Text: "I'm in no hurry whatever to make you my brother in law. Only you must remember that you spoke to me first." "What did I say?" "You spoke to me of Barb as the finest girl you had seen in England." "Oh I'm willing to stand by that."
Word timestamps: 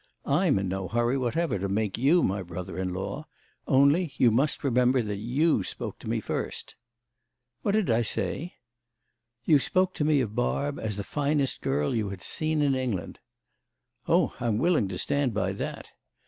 "I'm 0.25 0.57
in 0.57 0.67
no 0.67 0.87
hurry 0.87 1.15
whatever 1.15 1.59
to 1.59 1.69
make 1.69 1.95
you 1.95 2.23
my 2.23 2.41
brother 2.41 2.75
in 2.79 2.91
law. 2.91 3.27
Only 3.67 4.13
you 4.17 4.31
must 4.31 4.63
remember 4.63 5.03
that 5.03 5.19
you 5.19 5.63
spoke 5.63 5.99
to 5.99 6.09
me 6.09 6.19
first." 6.19 6.73
"What 7.61 7.73
did 7.73 7.87
I 7.91 8.01
say?" 8.01 8.55
"You 9.45 9.59
spoke 9.59 9.93
to 9.93 10.03
me 10.03 10.19
of 10.19 10.33
Barb 10.33 10.79
as 10.79 10.97
the 10.97 11.03
finest 11.03 11.61
girl 11.61 11.93
you 11.93 12.09
had 12.09 12.23
seen 12.23 12.63
in 12.63 12.73
England." 12.73 13.19
"Oh 14.07 14.33
I'm 14.39 14.57
willing 14.57 14.87
to 14.87 14.97
stand 14.97 15.35
by 15.35 15.53
that." 15.53 15.91